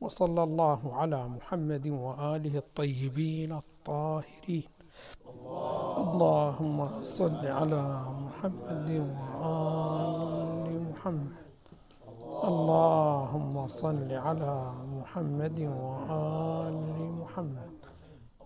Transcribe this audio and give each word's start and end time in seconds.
وصلى 0.00 0.42
الله 0.42 0.94
على 0.94 1.28
محمد 1.28 1.88
وآله 1.88 2.58
الطيبين 2.58 3.52
الطاهرين. 3.52 4.68
اللهم 5.98 7.04
صل 7.04 7.46
على 7.46 7.84
محمد 8.24 8.90
وآل 8.90 10.82
محمد. 10.90 11.36
اللهم 12.44 13.66
صل 13.66 14.12
على 14.12 14.72
محمد 14.96 15.60
وآل 15.60 17.12
محمد. 17.20 17.70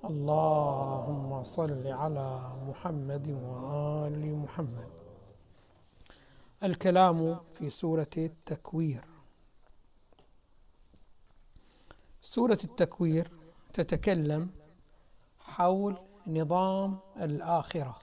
اللهم 0.05 1.43
صل 1.43 1.87
على 1.87 2.41
محمد 2.69 3.27
وآل 3.29 4.37
محمد. 4.37 4.89
الكلام 6.63 7.39
في 7.55 7.71
سورة 7.71 8.15
التكوير. 8.19 9.14
سورة 12.25 12.59
التكوير 12.65 13.31
تتكلم 13.73 14.51
حول 15.39 15.99
نظام 16.27 16.99
الآخرة 17.17 17.99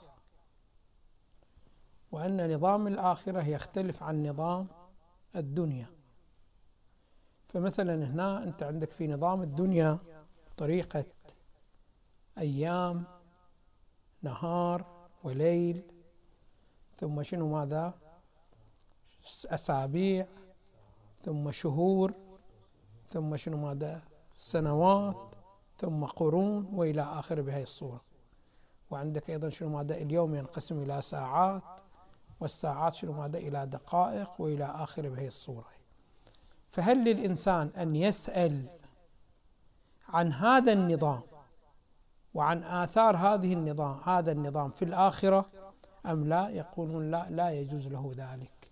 وأن 2.11 2.55
نظام 2.55 2.87
الآخرة 2.87 3.47
يختلف 3.47 4.03
عن 4.03 4.27
نظام 4.27 4.67
الدنيا. 5.35 5.87
فمثلا 7.47 7.95
هنا 7.95 8.43
أنت 8.43 8.63
عندك 8.63 8.91
في 8.91 9.07
نظام 9.07 9.41
الدنيا 9.41 9.99
طريقة 10.57 11.05
أيام 12.37 13.03
نهار 14.21 15.09
وليل 15.23 15.81
ثم 16.97 17.23
شنو 17.23 17.47
ماذا؟ 17.47 17.93
أسابيع 19.45 20.27
ثم 21.23 21.51
شهور. 21.51 22.30
ثم 23.13 23.35
شنو 23.35 23.57
ماذا؟ 23.57 24.01
سنوات 24.35 25.35
ثم 25.77 26.05
قرون 26.05 26.69
وإلى 26.73 27.01
آخره 27.01 27.41
بهذه 27.41 27.63
الصورة. 27.63 28.01
وعندك 28.91 29.29
أيضا 29.29 29.49
شنو 29.49 29.69
ماذا؟ 29.69 29.95
اليوم 29.95 30.35
ينقسم 30.35 30.79
إلى 30.79 31.01
ساعات 31.01 31.63
والساعات 32.39 32.95
شنو 32.95 33.13
ماذا؟ 33.13 33.37
إلى 33.37 33.65
دقائق 33.65 34.41
وإلى 34.41 34.65
آخره 34.65 35.09
بهذه 35.09 35.27
الصورة. 35.27 35.67
فهل 36.71 37.03
للإنسان 37.03 37.67
أن 37.67 37.95
يسأل 37.95 38.65
عن 40.09 40.33
هذا 40.33 40.73
النظام 40.73 41.21
وعن 42.33 42.63
آثار 42.63 43.17
هذه 43.17 43.53
النظام 43.53 43.99
هذا 44.03 44.31
النظام 44.31 44.71
في 44.71 44.85
الآخرة 44.85 45.45
أم 46.05 46.29
لا؟ 46.29 46.49
يقولون 46.49 47.11
لا 47.11 47.27
لا 47.29 47.51
يجوز 47.51 47.87
له 47.87 48.11
ذلك. 48.15 48.70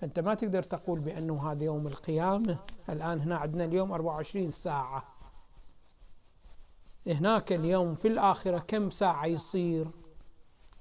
فأنت 0.00 0.20
ما 0.20 0.34
تقدر 0.34 0.62
تقول 0.62 1.00
بأنه 1.00 1.52
هذا 1.52 1.64
يوم 1.64 1.86
القيامة. 1.86 2.58
الآن 2.88 3.20
هنا 3.20 3.36
عندنا 3.36 3.64
اليوم 3.64 3.92
24 3.92 4.50
ساعة. 4.50 5.04
هناك 7.06 7.52
اليوم 7.52 7.94
في 7.94 8.08
الآخرة 8.08 8.58
كم 8.58 8.90
ساعة 8.90 9.26
يصير؟ 9.26 9.90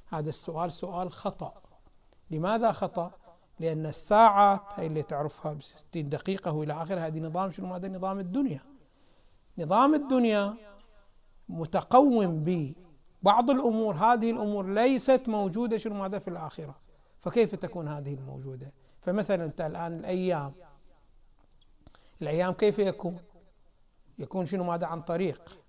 هذا 0.10 0.30
السؤال 0.30 0.72
سؤال 0.72 1.12
خطأ. 1.12 1.54
لماذا 2.32 2.72
خطأ؟ 2.72 3.12
لأن 3.60 3.86
الساعات 3.86 4.62
هي 4.76 4.88
اللي 4.88 5.04
تعرفها 5.04 5.54
ب 5.54 5.62
60 5.62 6.10
دقيقة 6.10 6.52
وإلى 6.52 6.74
آخره 6.74 7.00
هذه 7.00 7.20
نظام 7.20 7.52
شنو؟ 7.52 7.74
هذا 7.74 7.88
نظام 7.88 8.20
الدنيا. 8.20 8.62
نظام 9.58 9.96
الدنيا 9.96 10.54
متقوم 11.50 12.44
ببعض 12.44 13.50
الأمور. 13.50 13.96
هذه 13.96 14.32
الأمور 14.32 14.74
ليست 14.74 15.22
موجودة 15.28 15.78
شنو؟ 15.78 16.04
هذا 16.04 16.20
في 16.20 16.28
الآخرة. 16.28 16.76
فكيف 17.20 17.56
تكون 17.56 17.88
هذه 17.88 18.14
الموجودة؟ 18.14 18.72
فمثلا 19.02 19.46
أنت 19.46 19.62
الآن 19.62 20.00
الأيام 20.00 20.54
الأيام 22.22 22.54
كيف 22.54 22.80
يكون؟ 22.80 23.18
يكون 24.20 24.46
شنو 24.46 24.64
ماذا 24.64 24.88
عن 24.88 25.02
طريق؟ 25.02 25.60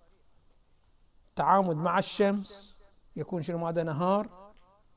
تعامد 1.37 1.77
مع 1.77 1.99
الشمس 1.99 2.77
يكون 3.17 3.43
شنو 3.43 3.59
ماذا؟ 3.59 3.83
نهار 3.83 4.53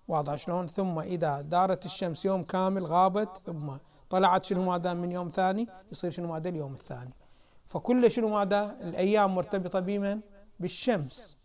واضح 0.07 0.35
شلون؟ 0.35 0.67
ثم 0.67 0.99
إذا 0.99 1.41
دارت 1.41 1.85
الشمس 1.85 2.25
يوم 2.25 2.43
كامل 2.43 2.85
غابت 2.85 3.37
ثم 3.45 3.75
طلعت 4.09 4.45
شنو 4.45 4.65
ماذا 4.65 4.93
من 4.93 5.11
يوم 5.11 5.29
ثاني؟ 5.29 5.67
يصير 5.91 6.11
شنو 6.11 6.27
ماذا؟ 6.27 6.49
اليوم 6.49 6.73
الثاني. 6.73 7.13
فكل 7.67 8.11
شنو 8.11 8.29
ماذا؟ 8.29 8.77
الأيام 8.81 9.35
مرتبطة 9.35 9.79
بمن؟ 9.79 10.19
بالشمس. 10.59 11.37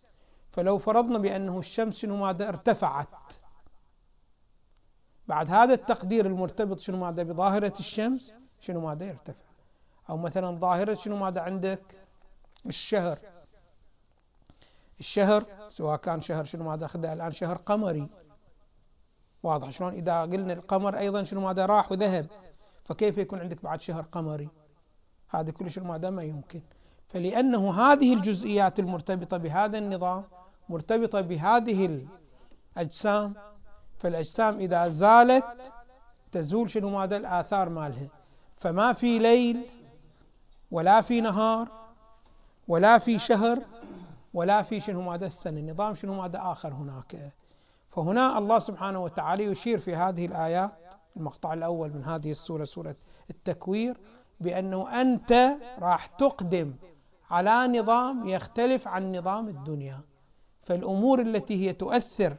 فلو 0.50 0.78
فرضنا 0.78 1.18
بأنه 1.18 1.58
الشمس 1.58 1.98
شنو 1.98 2.16
ماذا؟ 2.16 2.48
ارتفعت. 2.48 3.08
بعد 5.28 5.50
هذا 5.50 5.74
التقدير 5.74 6.26
المرتبط 6.26 6.80
شنو 6.80 6.96
ماذا؟ 6.96 7.22
بظاهرة 7.22 7.72
الشمس 7.80 8.32
شنو 8.60 8.80
ماذا 8.80 9.06
يرتفع. 9.06 9.48
أو 10.10 10.16
مثلا 10.16 10.58
ظاهرة 10.58 10.94
شنو 10.94 11.16
ماذا 11.16 11.40
عندك؟ 11.40 11.80
الشهر. 12.66 13.18
الشهر 15.00 15.44
سواء 15.68 15.96
كان 15.96 16.20
شهر 16.20 16.44
شنو 16.44 16.64
ماذا 16.64 16.84
أخذه 16.84 17.12
الآن 17.12 17.32
شهر 17.32 17.56
قمري. 17.56 18.08
واضح 19.42 19.70
شلون؟ 19.70 19.92
إذا 19.92 20.20
قلنا 20.22 20.52
القمر 20.52 20.98
أيضا 20.98 21.22
شنو 21.22 21.40
ماذا؟ 21.40 21.66
راح 21.66 21.92
وذهب. 21.92 22.26
فكيف 22.84 23.18
يكون 23.18 23.38
عندك 23.38 23.62
بعد 23.62 23.80
شهر 23.80 24.02
قمري؟ 24.12 24.48
هذا 25.28 25.50
كل 25.50 25.70
شنو 25.70 25.84
ماذا؟ 25.84 26.10
ما 26.10 26.22
يمكن. 26.22 26.62
فلأنه 27.06 27.80
هذه 27.80 28.14
الجزئيات 28.14 28.78
المرتبطة 28.78 29.36
بهذا 29.36 29.78
النظام 29.78 30.24
مرتبطة 30.68 31.20
بهذه 31.20 32.06
الأجسام 32.76 33.34
فالأجسام 33.98 34.58
إذا 34.58 34.88
زالت 34.88 35.44
تزول 36.32 36.70
شنو 36.70 36.90
ماذا 36.90 37.16
الآثار 37.16 37.68
مالها. 37.68 38.08
فما 38.56 38.92
في 38.92 39.18
ليل 39.18 39.66
ولا 40.70 41.00
في 41.00 41.20
نهار 41.20 41.68
ولا 42.68 42.98
في 42.98 43.18
شهر 43.18 43.62
ولا 44.34 44.62
في 44.62 44.80
شنو 44.80 45.02
ماذا 45.02 45.26
السنة. 45.26 45.72
نظام 45.72 45.94
شنو 45.94 46.14
ماذا 46.14 46.40
آخر 46.42 46.72
هناك. 46.72 47.32
فهنا 47.88 48.38
الله 48.38 48.58
سبحانه 48.58 49.02
وتعالى 49.02 49.44
يشير 49.44 49.78
في 49.78 49.96
هذه 49.96 50.26
الآيات 50.26 50.70
المقطع 51.16 51.52
الأول 51.52 51.92
من 51.94 52.04
هذه 52.04 52.30
السورة 52.30 52.64
سورة 52.64 52.96
التكوير 53.30 53.96
بأنه 54.40 55.00
أنت 55.00 55.56
راح 55.78 56.06
تقدم 56.06 56.74
على 57.30 57.80
نظام 57.80 58.28
يختلف 58.28 58.88
عن 58.88 59.16
نظام 59.16 59.48
الدنيا. 59.48 60.00
فالأمور 60.62 61.20
التي 61.20 61.66
هي 61.66 61.72
تؤثر 61.72 62.36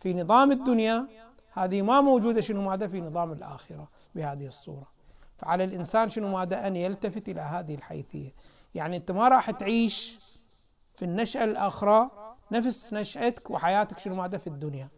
في 0.00 0.14
نظام 0.14 0.52
الدنيا 0.52 1.06
هذه 1.52 1.82
ما 1.82 2.00
موجودة 2.00 2.40
شنو 2.40 2.62
ماذا؟ 2.62 2.88
في 2.88 3.00
نظام 3.00 3.32
الآخرة 3.32 3.88
بهذه 4.14 4.46
الصورة. 4.46 4.86
فعلى 5.38 5.64
الإنسان 5.64 6.08
شنو 6.08 6.28
ماذا؟ 6.28 6.66
أن 6.66 6.76
يلتفت 6.76 7.28
إلى 7.28 7.40
هذه 7.40 7.74
الحيثية. 7.74 8.34
يعني 8.74 8.96
أنت 8.96 9.10
ما 9.10 9.28
راح 9.28 9.50
تعيش 9.50 10.18
في 10.94 11.04
النشأة 11.04 11.44
الأخرى 11.44 12.10
نفس 12.52 12.92
نشأتك 12.92 13.50
وحياتك 13.50 13.98
شنو 13.98 14.14
ماذا؟ 14.14 14.38
في 14.38 14.46
الدنيا. 14.46 14.88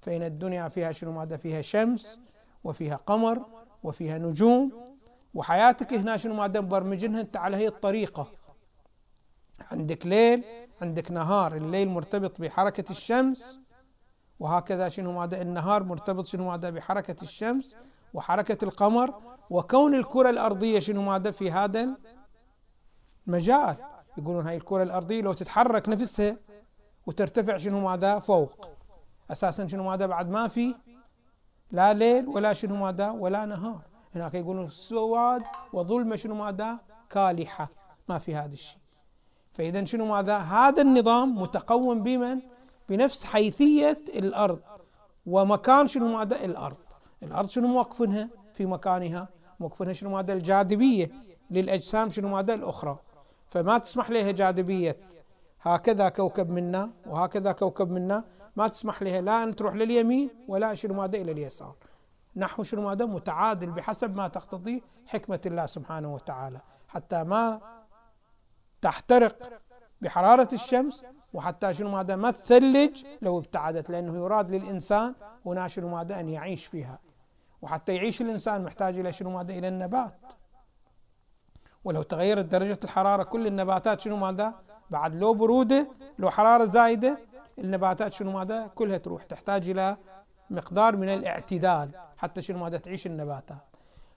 فإن 0.00 0.22
الدنيا 0.22 0.68
فيها 0.68 0.92
شنو 0.92 1.12
ماذا؟ 1.12 1.36
فيها 1.36 1.62
شمس 1.62 2.18
وفيها 2.64 2.96
قمر 2.96 3.46
وفيها 3.82 4.18
نجوم 4.18 4.72
وحياتك 5.34 5.94
هنا 5.94 6.16
شنو 6.16 6.34
ماذا؟ 6.34 6.60
مبرمجينها 6.60 7.20
أنت 7.20 7.36
على 7.36 7.56
هي 7.56 7.68
الطريقة. 7.68 8.26
عندك 9.70 10.06
ليل 10.06 10.44
عندك 10.82 11.10
نهار 11.10 11.56
الليل 11.56 11.88
مرتبط 11.88 12.40
بحركة 12.40 12.90
الشمس 12.90 13.60
وهكذا 14.44 14.88
شنو 14.88 15.12
ماذا 15.12 15.42
النهار 15.42 15.82
مرتبط 15.82 16.26
شنو 16.26 16.50
ماذا 16.50 16.70
بحركة 16.70 17.22
الشمس 17.22 17.76
وحركة 18.14 18.64
القمر 18.64 19.14
وكون 19.50 19.94
الكرة 19.94 20.30
الأرضية 20.30 20.80
شنو 20.80 21.02
ماذا 21.02 21.30
في 21.30 21.50
هذا 21.50 21.88
المجال. 23.26 23.76
يقولون 24.18 24.46
هاي 24.46 24.56
الكرة 24.56 24.82
الأرضية 24.82 25.22
لو 25.22 25.32
تتحرك 25.32 25.88
نفسها 25.88 26.36
وترتفع 27.06 27.56
شنو 27.56 27.80
ماذا 27.80 28.18
فوق. 28.18 28.68
أساسا 29.30 29.66
شنو 29.66 29.82
ماذا 29.82 30.06
بعد 30.06 30.30
ما 30.30 30.48
في 30.48 30.74
لا 31.72 31.92
ليل 31.92 32.28
ولا 32.28 32.52
شنو 32.52 32.76
ماذا 32.76 33.10
ولا 33.10 33.44
نهار. 33.44 33.82
هناك 34.14 34.34
يقولون 34.34 34.70
سواد 34.70 35.42
وظلمة 35.72 36.16
شنو 36.16 36.34
ماذا 36.34 36.78
كالحة. 37.10 37.68
ما 38.08 38.18
في 38.18 38.34
هذا 38.34 38.52
الشيء. 38.52 38.78
فإذا 39.52 39.84
شنو 39.84 40.04
ماذا 40.06 40.36
هذا 40.38 40.82
النظام 40.82 41.38
متقوم 41.40 42.02
بمن؟ 42.02 42.40
بنفس 42.88 43.24
حيثية 43.24 44.04
الأرض. 44.08 44.60
ومكان 45.26 45.86
شنو 45.86 46.08
ماذا 46.08 46.44
الأرض؟ 46.44 46.76
الأرض 47.22 47.48
شنو 47.48 47.66
موقفنها؟ 47.66 48.28
في 48.54 48.66
مكانها 48.66 49.28
موقفنها 49.60 49.92
شنو 49.92 50.10
ماذا 50.10 50.32
الجاذبية. 50.32 51.10
للأجسام 51.50 52.10
شنو 52.10 52.28
ماذا 52.28 52.54
الأخرى. 52.54 52.98
فما 53.46 53.78
تسمح 53.78 54.10
لها 54.10 54.30
جاذبية. 54.30 54.96
هكذا 55.60 56.08
كوكب 56.08 56.50
منا 56.50 56.90
وهكذا 57.06 57.52
كوكب 57.52 57.90
منا. 57.90 58.24
ما 58.56 58.68
تسمح 58.68 59.02
لها 59.02 59.20
لا 59.20 59.44
أن 59.44 59.56
تروح 59.56 59.74
لليمين 59.74 60.30
ولا 60.48 60.74
شنو 60.74 60.94
ماذا 60.94 61.18
إلى 61.18 61.32
اليسار. 61.32 61.74
نحو 62.36 62.62
شنو 62.62 62.82
ماذا 62.82 63.04
متعادل 63.04 63.70
بحسب 63.70 64.16
ما 64.16 64.28
تقتضي 64.28 64.82
حكمة 65.06 65.40
الله 65.46 65.66
سبحانه 65.66 66.14
وتعالى. 66.14 66.60
حتى 66.88 67.24
ما 67.24 67.60
تحترق 68.82 69.60
بحرارة 70.00 70.48
الشمس 70.52 71.02
وحتى 71.34 71.74
شنو 71.74 71.90
ماذا 71.90 72.16
ما 72.16 72.30
تثلج 72.30 73.04
لو 73.22 73.38
ابتعدت 73.38 73.90
لأنه 73.90 74.16
يراد 74.24 74.50
للإنسان 74.50 75.14
هنا 75.46 75.68
شنو 75.68 75.88
ماذا 75.88 76.20
أن 76.20 76.28
يعيش 76.28 76.66
فيها. 76.66 76.98
وحتى 77.62 77.94
يعيش 77.94 78.20
الإنسان 78.20 78.64
محتاج 78.64 78.98
إلى 78.98 79.12
شنو 79.12 79.30
ماذا؟ 79.30 79.58
إلى 79.58 79.68
النبات. 79.68 80.32
ولو 81.84 82.02
تغيرت 82.02 82.44
درجة 82.44 82.78
الحرارة 82.84 83.22
كل 83.22 83.46
النباتات 83.46 84.00
شنو 84.00 84.16
ماذا؟ 84.16 84.54
بعد 84.90 85.14
لو 85.14 85.34
برودة 85.34 85.88
لو 86.18 86.30
حرارة 86.30 86.64
زايدة 86.64 87.18
النباتات 87.58 88.12
شنو 88.12 88.32
ماذا؟ 88.32 88.66
كلها 88.66 88.98
تروح 88.98 89.22
تحتاج 89.22 89.70
إلى 89.70 89.96
مقدار 90.50 90.96
من 90.96 91.08
الاعتدال 91.08 91.90
حتى 92.16 92.42
شنو 92.42 92.58
ماذا؟ 92.58 92.78
تعيش 92.78 93.06
النباتات. 93.06 93.58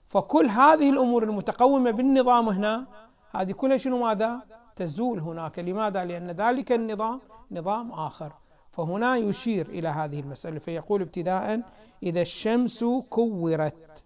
فكل 0.08 0.46
هذه 0.46 0.90
الأمور 0.90 1.22
المتقومة 1.22 1.90
بالنظام 1.90 2.48
هنا 2.48 2.86
هذه 3.34 3.52
كلها 3.52 3.76
شنو 3.76 3.98
ماذا؟ 4.04 4.42
تزول 4.78 5.18
هناك. 5.20 5.58
لماذا؟ 5.58 6.04
لأن 6.04 6.30
ذلك 6.30 6.72
النظام 6.72 7.20
نظام 7.50 7.92
آخر. 7.92 8.32
فهنا 8.72 9.16
يشير 9.16 9.66
إلى 9.66 9.88
هذه 9.88 10.20
المسألة. 10.20 10.58
فيقول 10.58 11.02
ابتداء 11.02 11.62
إذا 12.02 12.22
الشمس 12.22 12.84
كورت. 13.10 14.04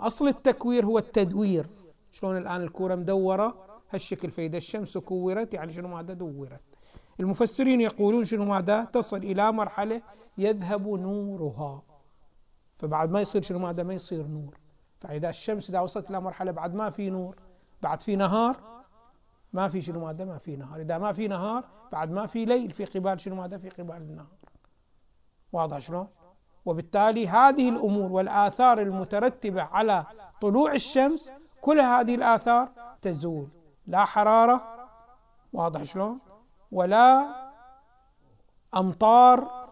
أصل 0.00 0.28
التكوير 0.28 0.86
هو 0.86 0.98
التدوير. 0.98 1.66
شلون 2.10 2.36
الآن 2.36 2.62
الكورة 2.62 2.94
مدورة؟ 2.94 3.48
هالشكل. 3.90 4.30
فإذا 4.30 4.56
الشمس 4.56 4.98
كورت 4.98 5.54
يعني 5.54 5.72
شنو 5.72 5.88
ماذا 5.88 6.12
دورت؟ 6.12 6.60
المفسرين 7.20 7.80
يقولون 7.80 8.24
شنو 8.24 8.44
ماذا؟ 8.44 8.84
تصل 8.84 9.16
إلى 9.16 9.52
مرحلة 9.52 10.02
يذهب 10.38 10.88
نورها. 10.88 11.82
فبعد 12.76 13.10
ما 13.10 13.20
يصير 13.20 13.42
شنو 13.42 13.58
ماذا؟ 13.58 13.82
ما 13.82 13.94
يصير 13.94 14.26
نور. 14.26 14.58
فإذا 15.00 15.30
الشمس 15.30 15.70
إذا 15.70 15.80
وصلت 15.80 16.10
إلى 16.10 16.20
مرحلة 16.20 16.52
بعد 16.52 16.74
ما 16.74 16.90
في 16.90 17.10
نور 17.10 17.36
بعد 17.82 18.02
في 18.02 18.16
نهار 18.16 18.73
ما 19.54 19.68
في 19.68 19.82
شنو 19.82 20.00
ماذا 20.00 20.24
ما 20.24 20.38
في 20.38 20.56
نهار. 20.56 20.80
إذا 20.80 20.98
ما 20.98 21.12
في 21.12 21.28
نهار 21.28 21.64
بعد 21.92 22.10
ما 22.10 22.26
في 22.26 22.44
ليل 22.44 22.70
في 22.70 22.84
قبال 22.84 23.20
شنو 23.20 23.34
ماذا 23.34 23.58
في 23.58 23.68
قبال 23.68 23.96
النهار. 23.96 24.36
واضح 25.52 25.78
شلون؟ 25.78 26.08
وبالتالي 26.64 27.28
هذه 27.28 27.68
الأمور 27.68 28.12
والآثار 28.12 28.78
المترتبة 28.80 29.62
على 29.62 30.04
طلوع 30.40 30.72
الشمس 30.72 31.30
كل 31.60 31.80
هذه 31.80 32.14
الآثار 32.14 32.68
تزول. 33.02 33.48
لا 33.86 34.04
حرارة 34.04 34.88
واضح 35.52 35.82
شلون؟ 35.82 36.18
ولا 36.72 37.26
أمطار 38.76 39.68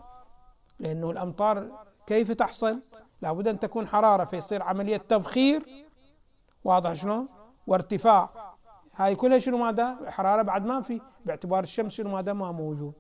لأنه 0.79 1.11
الأمطار 1.11 1.85
كيف 2.07 2.33
تحصل؟ 2.33 2.83
لابد 3.23 3.49
أن 3.49 3.59
تكون 3.59 3.87
حرارة 3.87 4.25
فيصير 4.25 4.63
عملية 4.63 4.97
تبخير. 4.97 5.87
واضح 6.65 6.93
شلون؟ 6.93 7.29
وارتفاع. 7.67 8.52
هاي 8.97 9.15
كلها 9.15 9.39
شنو 9.39 9.59
ماذا 9.59 9.97
حرارة 10.09 10.43
بعد 10.43 10.67
ما 10.67 10.81
في 10.81 11.01
باعتبار 11.27 11.63
الشمس 11.63 11.93
شنو 11.93 12.11
ماذا 12.11 12.33
ما 12.33 12.53
موجود. 12.53 12.93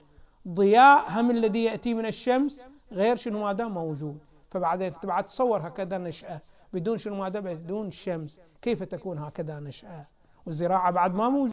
ضياء 0.48 1.10
هم 1.10 1.30
الذي 1.30 1.64
يأتي 1.64 1.94
من 1.94 2.06
الشمس 2.06 2.66
غير 2.92 3.16
شنو 3.16 3.44
ماذا 3.44 3.68
موجود. 3.68 4.18
فبعدين 4.50 4.92
بعد 5.04 5.26
تصور 5.26 5.66
هكذا 5.66 5.98
نشأة. 5.98 6.40
بدون 6.72 6.98
شنو 6.98 7.14
ماذا 7.14 7.40
بدون 7.40 7.90
شمس. 7.90 8.40
كيف 8.62 8.82
تكون 8.82 9.18
هكذا 9.18 9.60
نشأة؟ 9.60 10.06
والزراعة 10.46 10.90
بعد 10.90 11.14
ما 11.14 11.28
موجود 11.28 11.50